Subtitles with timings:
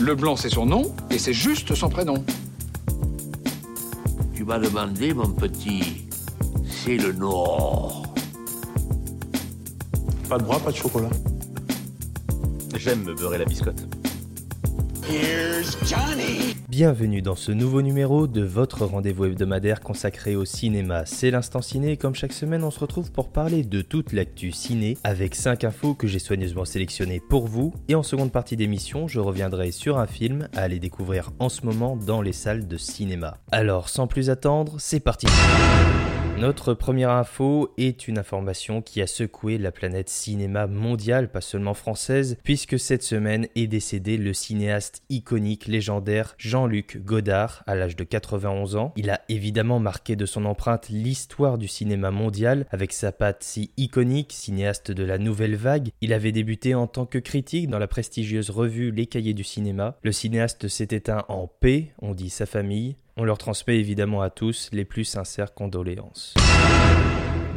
[0.00, 2.24] Le blanc, c'est son nom, et c'est juste son prénom.
[4.34, 6.06] Tu m'as demandé, mon petit,
[6.68, 8.04] c'est le Nord.
[10.28, 11.10] Pas de bras, pas de chocolat.
[12.76, 13.82] J'aime me beurrer la biscotte.
[16.78, 21.06] Bienvenue dans ce nouveau numéro de votre rendez-vous hebdomadaire consacré au cinéma.
[21.06, 24.96] C'est l'instant ciné comme chaque semaine on se retrouve pour parler de toute l'actu ciné
[25.02, 29.18] avec 5 infos que j'ai soigneusement sélectionnées pour vous et en seconde partie d'émission je
[29.18, 33.38] reviendrai sur un film à aller découvrir en ce moment dans les salles de cinéma.
[33.50, 35.26] Alors sans plus attendre, c'est parti
[36.38, 41.74] notre première info est une information qui a secoué la planète cinéma mondiale, pas seulement
[41.74, 48.04] française, puisque cette semaine est décédé le cinéaste iconique légendaire Jean-Luc Godard à l'âge de
[48.04, 48.92] 91 ans.
[48.96, 53.72] Il a évidemment marqué de son empreinte l'histoire du cinéma mondial avec sa patte si
[53.76, 55.90] iconique, cinéaste de la nouvelle vague.
[56.00, 59.96] Il avait débuté en tant que critique dans la prestigieuse revue Les Cahiers du cinéma.
[60.04, 62.96] Le cinéaste s'est éteint en paix, on dit sa famille.
[63.20, 66.34] On leur transmet évidemment à tous les plus sincères condoléances.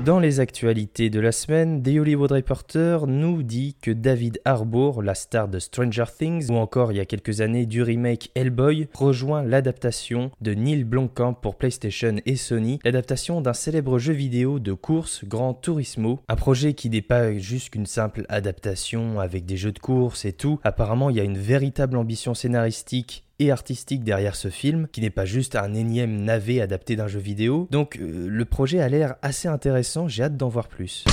[0.03, 5.13] Dans les actualités de la semaine, The Hollywood Reporter nous dit que David Harbour, la
[5.13, 9.43] star de Stranger Things, ou encore il y a quelques années du remake Hellboy, rejoint
[9.43, 15.23] l'adaptation de Neil Blomkamp pour PlayStation et Sony, l'adaptation d'un célèbre jeu vidéo de course
[15.25, 19.77] Grand Turismo, un projet qui n'est pas juste qu'une simple adaptation avec des jeux de
[19.77, 24.87] course et tout, apparemment il y a une véritable ambition scénaristique artistique derrière ce film,
[24.91, 27.67] qui n'est pas juste un énième navet adapté d'un jeu vidéo.
[27.71, 31.05] Donc euh, le projet a l'air assez intéressant, j'ai hâte d'en voir plus.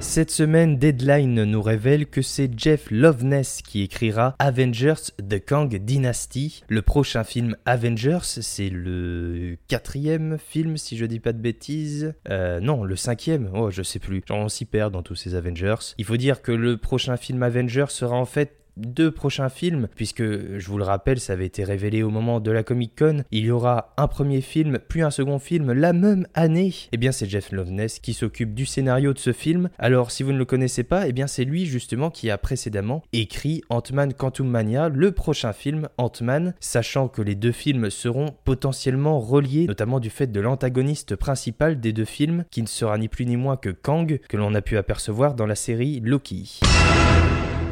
[0.00, 6.62] Cette semaine, Deadline nous révèle que c'est Jeff Loveness qui écrira Avengers The Kang Dynasty.
[6.68, 12.14] Le prochain film Avengers, c'est le quatrième film, si je dis pas de bêtises.
[12.28, 13.50] Euh, non, le cinquième.
[13.54, 14.22] Oh, je sais plus.
[14.28, 15.94] J'en s'y perd dans tous ces Avengers.
[15.98, 20.22] Il faut dire que le prochain film Avengers sera en fait deux prochains films, puisque
[20.22, 23.24] je vous le rappelle, ça avait été révélé au moment de la Comic Con.
[23.30, 26.72] Il y aura un premier film, puis un second film la même année.
[26.92, 29.68] Eh bien, c'est Jeff Loveness qui s'occupe du scénario de ce film.
[29.78, 33.02] Alors, si vous ne le connaissez pas, eh bien, c'est lui justement qui a précédemment
[33.12, 39.20] écrit Ant-Man Quantum Mania, le prochain film Ant-Man, sachant que les deux films seront potentiellement
[39.20, 43.26] reliés, notamment du fait de l'antagoniste principal des deux films, qui ne sera ni plus
[43.26, 46.60] ni moins que Kang, que l'on a pu apercevoir dans la série Loki.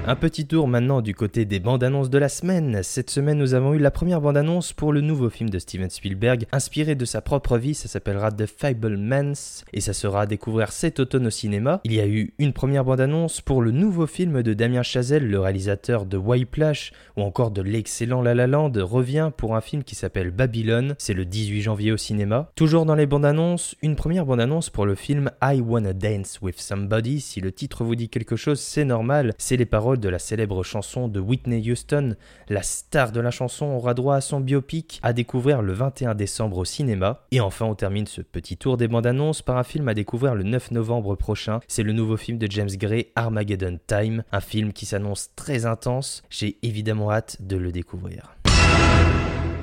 [0.07, 2.83] Un petit tour maintenant du côté des bandes annonces de la semaine.
[2.83, 5.89] Cette semaine, nous avons eu la première bande annonce pour le nouveau film de Steven
[5.89, 7.73] Spielberg, inspiré de sa propre vie.
[7.73, 11.81] Ça s'appellera The Fablemans et ça sera à découvrir cet automne au cinéma.
[11.85, 15.27] Il y a eu une première bande annonce pour le nouveau film de Damien Chazelle,
[15.27, 19.85] le réalisateur de Whiplash ou encore de l'excellent La La Land, revient pour un film
[19.85, 20.97] qui s'appelle Babylon.
[20.99, 22.51] C'est le 18 janvier au cinéma.
[22.57, 26.41] Toujours dans les bandes annonces, une première bande annonce pour le film I Wanna Dance
[26.43, 27.23] with Somebody.
[27.23, 29.33] Si le titre vous dit quelque chose, c'est normal.
[29.39, 32.17] C'est les paroles de la célèbre chanson de Whitney Houston,
[32.49, 36.59] la star de la chanson aura droit à son biopic à découvrir le 21 décembre
[36.59, 37.25] au cinéma.
[37.31, 40.35] Et enfin, on termine ce petit tour des bandes annonces par un film à découvrir
[40.35, 41.61] le 9 novembre prochain.
[41.69, 46.23] C'est le nouveau film de James Gray, Armageddon Time, un film qui s'annonce très intense.
[46.31, 48.34] J'ai évidemment hâte de le découvrir.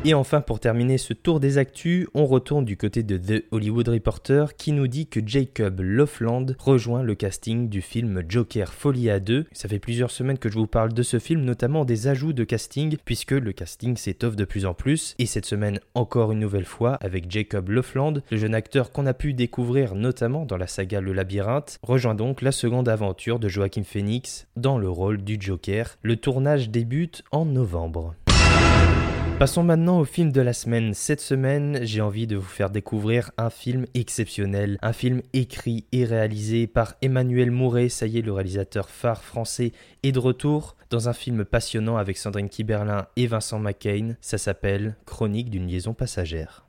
[0.04, 3.88] Et enfin, pour terminer ce tour des actus, on retourne du côté de The Hollywood
[3.88, 9.20] Reporter qui nous dit que Jacob Lofland rejoint le casting du film Joker Folie à
[9.20, 9.46] 2.
[9.52, 12.44] Ça fait plusieurs semaines que je vous parle de ce film, notamment des ajouts de
[12.44, 15.14] casting, puisque le casting s'étoffe de plus en plus.
[15.20, 19.14] Et cette semaine, encore une nouvelle fois, avec Jacob Lofland, le jeune acteur qu'on a
[19.14, 23.84] pu découvrir notamment dans la saga Le Labyrinthe, rejoint donc la seconde aventure de Joaquin
[23.84, 25.96] Phoenix dans le rôle du Joker.
[26.02, 28.16] Le tournage débute en novembre.
[29.42, 30.94] Passons maintenant au film de la semaine.
[30.94, 36.06] Cette semaine, j'ai envie de vous faire découvrir un film exceptionnel, un film écrit et
[36.06, 39.72] réalisé par Emmanuel Mouret, ça y est, le réalisateur phare français
[40.04, 44.14] est de retour dans un film passionnant avec Sandrine Kiberlin et Vincent McCain.
[44.22, 46.68] Ça s'appelle Chronique d'une liaison passagère.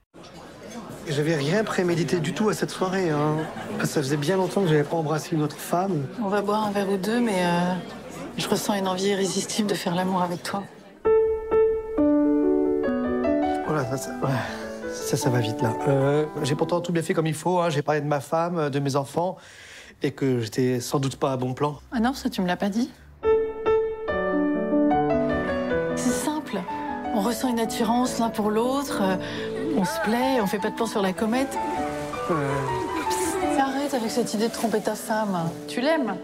[1.10, 3.10] J'avais rien prémédité du tout à cette soirée.
[3.10, 3.36] Hein.
[3.80, 6.06] Ça faisait bien longtemps que j'avais pas embrassé une autre femme.
[6.24, 7.74] On va boire un verre ou deux, mais euh,
[8.38, 10.64] je ressens une envie irrésistible de faire l'amour avec toi.
[13.92, 15.74] Ça, ça, ouais, ça, ça va vite là.
[15.88, 17.58] Euh, j'ai pourtant tout bien fait comme il faut.
[17.60, 17.70] hein.
[17.70, 19.36] J'ai parlé de ma femme, de mes enfants,
[20.02, 21.78] et que j'étais sans doute pas à bon plan.
[21.92, 22.90] Ah non, ça tu me l'as pas dit
[25.96, 26.58] C'est simple.
[27.14, 29.16] On ressent une attirance l'un pour l'autre, euh,
[29.76, 31.56] on se plaît, on fait pas de plan sur la comète.
[32.30, 32.48] Euh,
[33.10, 35.50] Psst, Arrête avec cette idée de tromper ta femme.
[35.68, 36.16] Tu l'aimes?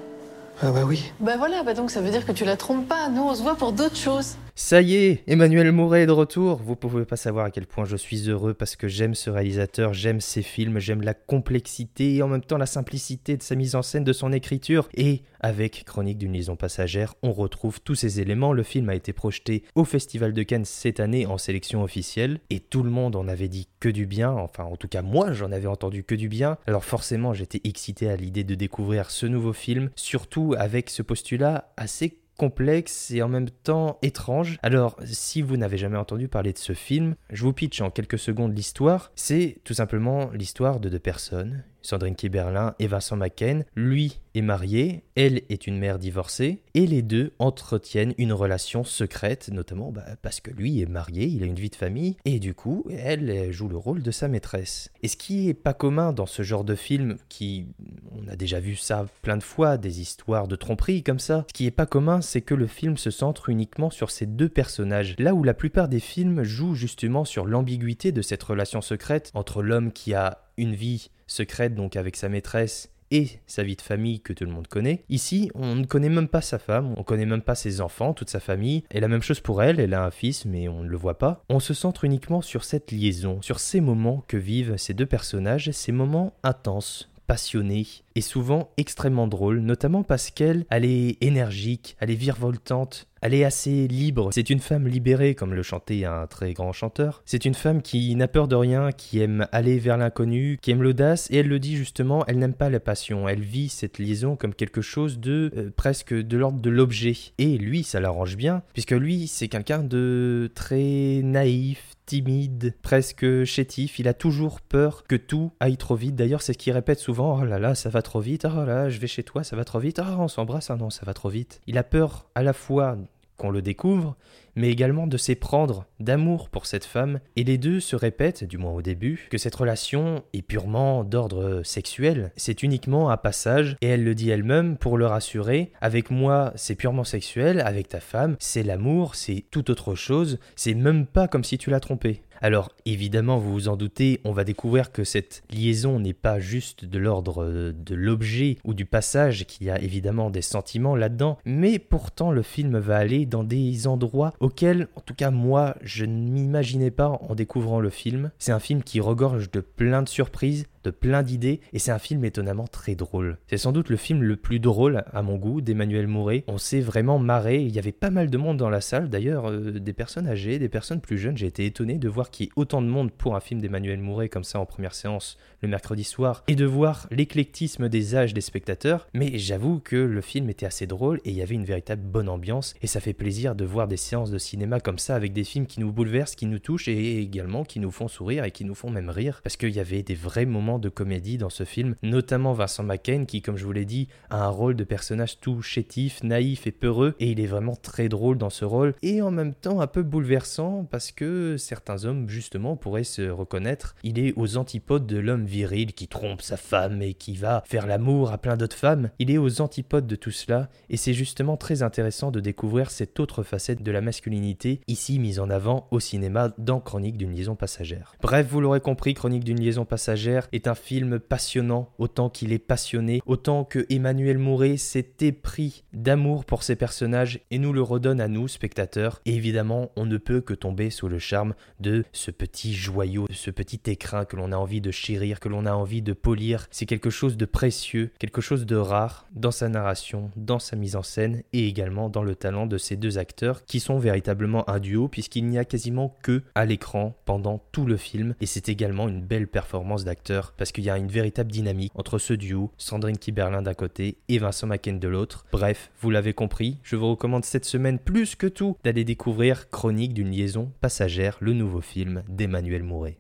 [0.63, 1.13] Ah bah oui.
[1.21, 3.09] Bah voilà, bah donc ça veut dire que tu la trompes pas.
[3.11, 4.37] Nous, on se voit pour d'autres choses.
[4.61, 6.57] Ça y est, Emmanuel Mouret est de retour.
[6.57, 9.95] Vous pouvez pas savoir à quel point je suis heureux parce que j'aime ce réalisateur,
[9.95, 13.77] j'aime ses films, j'aime la complexité et en même temps la simplicité de sa mise
[13.77, 14.89] en scène, de son écriture.
[14.95, 18.53] Et avec Chronique d'une liaison passagère, on retrouve tous ces éléments.
[18.53, 22.59] Le film a été projeté au Festival de Cannes cette année en sélection officielle et
[22.59, 24.33] tout le monde en avait dit que du bien.
[24.33, 26.59] Enfin, en tout cas, moi, j'en avais entendu que du bien.
[26.67, 31.73] Alors forcément, j'étais excité à l'idée de découvrir ce nouveau film, surtout avec ce postulat
[31.77, 34.59] assez complexe et en même temps étrange.
[34.63, 38.19] Alors, si vous n'avez jamais entendu parler de ce film, je vous pitch en quelques
[38.19, 39.13] secondes l'histoire.
[39.15, 43.63] C'est tout simplement l'histoire de deux personnes, Sandrine Kiberlin et Vincent McCain.
[43.75, 49.51] Lui est marié, elle est une mère divorcée, et les deux entretiennent une relation secrète,
[49.53, 52.55] notamment bah, parce que lui est marié, il a une vie de famille, et du
[52.55, 54.91] coup, elle joue le rôle de sa maîtresse.
[55.03, 57.67] Et ce qui est pas commun dans ce genre de film, qui,
[58.13, 61.53] on a déjà vu ça plein de fois, des histoires de tromperie comme ça, ce
[61.53, 65.15] qui est pas commun, c'est que le film se centre uniquement sur ces deux personnages,
[65.19, 69.63] là où la plupart des films jouent justement sur l'ambiguïté de cette relation secrète entre
[69.63, 74.21] l'homme qui a une vie secrète donc avec sa maîtresse et sa vie de famille
[74.21, 75.05] que tout le monde connaît.
[75.09, 78.13] Ici, on ne connaît même pas sa femme, on ne connaît même pas ses enfants,
[78.13, 78.85] toute sa famille.
[78.91, 81.19] Et la même chose pour elle, elle a un fils, mais on ne le voit
[81.19, 81.45] pas.
[81.49, 85.71] On se centre uniquement sur cette liaison, sur ces moments que vivent ces deux personnages,
[85.71, 87.87] ces moments intenses, passionnée
[88.19, 93.45] et souvent extrêmement drôle, notamment parce qu'elle elle est énergique, elle est virevoltante, elle est
[93.45, 94.31] assez libre.
[94.33, 97.23] C'est une femme libérée, comme le chantait un très grand chanteur.
[97.27, 100.83] C'est une femme qui n'a peur de rien, qui aime aller vers l'inconnu, qui aime
[100.83, 103.29] l'audace, et elle le dit justement, elle n'aime pas la passion.
[103.29, 107.15] Elle vit cette liaison comme quelque chose de euh, presque de l'ordre de l'objet.
[107.39, 113.99] Et lui, ça l'arrange bien, puisque lui, c'est quelqu'un de très naïf, timide, presque chétif.
[113.99, 116.17] Il a toujours peur que tout aille trop vite.
[116.17, 117.39] D'ailleurs, c'est ce qu'il répète souvent.
[117.39, 118.47] Oh là là, ça va trop vite.
[118.47, 120.01] Oh là je vais chez toi, ça va trop vite.
[120.03, 120.71] Oh, on s'embrasse.
[120.71, 121.61] Ah non, ça va trop vite.
[121.67, 122.97] Il a peur à la fois
[123.37, 124.17] qu'on le découvre,
[124.57, 128.73] mais également de s'éprendre d'amour pour cette femme, et les deux se répètent, du moins
[128.73, 134.05] au début, que cette relation est purement d'ordre sexuel, c'est uniquement un passage, et elle
[134.05, 138.63] le dit elle-même pour le rassurer, avec moi c'est purement sexuel, avec ta femme c'est
[138.63, 142.23] l'amour, c'est tout autre chose, c'est même pas comme si tu l'as trompé.
[142.41, 146.85] Alors évidemment, vous vous en doutez, on va découvrir que cette liaison n'est pas juste
[146.85, 151.79] de l'ordre de l'objet ou du passage, qu'il y a évidemment des sentiments là-dedans, mais
[151.81, 156.31] pourtant le film va aller dans des endroits auxquels, en tout cas moi, je ne
[156.31, 158.31] m'imaginais pas en découvrant le film.
[158.39, 161.99] C'est un film qui regorge de plein de surprises, de plein d'idées, et c'est un
[161.99, 163.39] film étonnamment très drôle.
[163.49, 166.45] C'est sans doute le film le plus drôle, à mon goût, d'Emmanuel Mouret.
[166.47, 169.51] On s'est vraiment marré, il y avait pas mal de monde dans la salle, d'ailleurs,
[169.51, 172.49] euh, des personnes âgées, des personnes plus jeunes, j'ai été étonné de voir qu'il y
[172.49, 175.69] ait autant de monde pour un film d'Emmanuel Mouret comme ça en première séance le
[175.69, 180.49] mercredi soir, et de voir l'éclectisme des âges des spectateurs, mais j'avoue que le film
[180.51, 183.55] était assez drôle et il y avait une véritable bonne ambiance, et ça fait plaisir
[183.55, 186.47] de voir des séances de cinéma comme ça avec des films qui nous bouleversent, qui
[186.47, 189.57] nous touchent et également qui nous font sourire et qui nous font même rire, parce
[189.57, 193.41] qu'il y avait des vrais moments de comédie dans ce film, notamment Vincent McCain qui,
[193.41, 197.15] comme je vous l'ai dit, a un rôle de personnage tout chétif, naïf et peureux,
[197.19, 200.03] et il est vraiment très drôle dans ce rôle, et en même temps un peu
[200.03, 203.95] bouleversant parce que certains hommes justement pourraient se reconnaître.
[204.03, 207.87] Il est aux antipodes de l'homme viril qui trompe sa femme et qui va faire
[207.87, 209.11] l'amour à plein d'autres femmes.
[209.19, 213.21] Il est aux antipodes de tout cela, et c'est justement très intéressant de découvrir cette
[213.21, 217.55] autre facette de la masculinité, ici mise en avant au cinéma dans Chronique d'une liaison
[217.55, 218.15] passagère.
[218.21, 223.21] Bref, vous l'aurez compris, Chronique d'une liaison passagère un film passionnant, autant qu'il est passionné,
[223.27, 228.29] autant que Emmanuel Mouret s'est épris d'amour pour ses personnages et nous le redonne à
[228.29, 229.21] nous, spectateurs.
[229.25, 233.51] Et évidemment, on ne peut que tomber sous le charme de ce petit joyau, ce
[233.51, 236.67] petit écrin que l'on a envie de chérir, que l'on a envie de polir.
[236.71, 240.97] C'est quelque chose de précieux, quelque chose de rare dans sa narration, dans sa mise
[240.97, 244.81] en scène et également dans le talent de ces deux acteurs qui sont véritablement un
[244.81, 249.09] duo puisqu'il n'y a quasiment que à l'écran pendant tout le film et c'est également
[249.09, 253.19] une belle performance d'acteur parce qu'il y a une véritable dynamique entre ce duo, Sandrine
[253.19, 255.45] Kiberlin d'un côté et Vincent Macken de l'autre.
[255.53, 260.15] Bref, vous l'avez compris, je vous recommande cette semaine plus que tout d'aller découvrir Chronique
[260.15, 263.19] d'une liaison passagère, le nouveau film d'Emmanuel Mouret.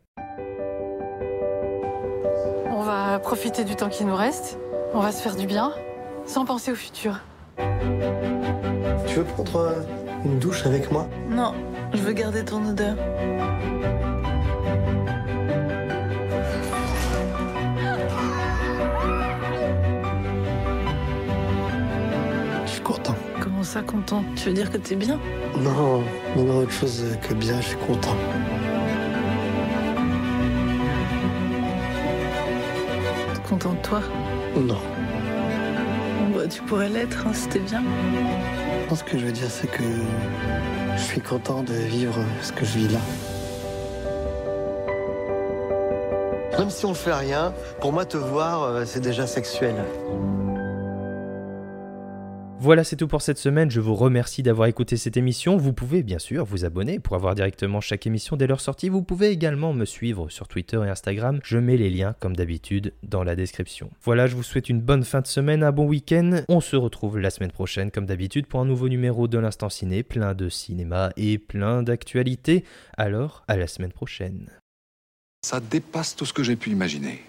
[2.70, 4.58] On va profiter du temps qui nous reste,
[4.94, 5.72] on va se faire du bien,
[6.26, 7.20] sans penser au futur.
[9.06, 9.74] Tu veux prendre
[10.24, 11.08] une douche avec moi?
[11.28, 11.54] Non,
[11.92, 12.96] je veux garder ton odeur.
[23.68, 25.20] Ça content Tu veux dire que t'es bien?
[25.58, 26.02] Non,
[26.36, 28.16] non, autre chose que bien, je suis content.
[33.46, 34.00] Content de toi?
[34.56, 34.78] Non.
[36.34, 37.82] Bah, tu pourrais l'être, hein, c'était bien.
[38.88, 39.82] Non, ce que je veux dire, c'est que
[40.96, 43.00] je suis content de vivre ce que je vis là.
[46.58, 49.76] Même si on fait rien, pour moi, te voir, euh, c'est déjà sexuel.
[52.60, 53.70] Voilà, c'est tout pour cette semaine.
[53.70, 55.56] Je vous remercie d'avoir écouté cette émission.
[55.56, 58.88] Vous pouvez bien sûr vous abonner pour avoir directement chaque émission dès leur sortie.
[58.88, 61.38] Vous pouvez également me suivre sur Twitter et Instagram.
[61.44, 63.90] Je mets les liens, comme d'habitude, dans la description.
[64.02, 66.42] Voilà, je vous souhaite une bonne fin de semaine, un bon week-end.
[66.48, 70.02] On se retrouve la semaine prochaine, comme d'habitude, pour un nouveau numéro de l'Instant Ciné,
[70.02, 72.64] plein de cinéma et plein d'actualités.
[72.96, 74.50] Alors, à la semaine prochaine.
[75.46, 77.22] Ça dépasse tout ce que j'ai pu imaginer.